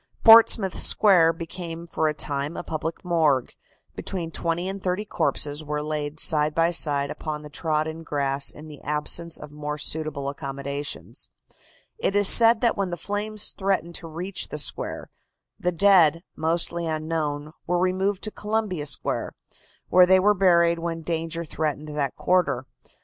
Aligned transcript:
Portsmouth 0.23 0.79
Square 0.79 1.33
became 1.33 1.85
for 1.85 2.07
a 2.07 2.13
time 2.15 2.57
a 2.57 2.63
public 2.63 3.05
morgue. 3.05 3.53
Between 3.95 4.31
twenty 4.31 4.67
and 4.67 4.81
thirty 4.81 5.05
corpses 5.05 5.63
were 5.63 5.83
laid 5.83 6.19
side 6.19 6.55
by 6.55 6.71
side 6.71 7.11
upon 7.11 7.43
the 7.43 7.51
trodden 7.51 8.01
grass 8.01 8.49
in 8.49 8.67
the 8.67 8.81
absence 8.81 9.37
of 9.37 9.51
more 9.51 9.77
suitable 9.77 10.27
accommodations. 10.27 11.29
It 11.99 12.15
is 12.15 12.27
said 12.27 12.61
that 12.61 12.75
when 12.75 12.89
the 12.89 12.97
flames 12.97 13.51
threatened 13.51 13.93
to 13.93 14.07
reach 14.07 14.47
the 14.47 14.57
square, 14.57 15.11
the 15.59 15.71
dead, 15.71 16.23
mostly 16.35 16.87
unknown, 16.87 17.51
were 17.67 17.77
removed 17.77 18.23
to 18.23 18.31
Columbia 18.31 18.87
Square, 18.87 19.33
where 19.89 20.07
they 20.07 20.19
were 20.19 20.33
buried 20.33 20.79
when 20.79 21.03
danger 21.03 21.45
threatened 21.45 21.89
that 21.89 22.15
quarter. 22.15 22.65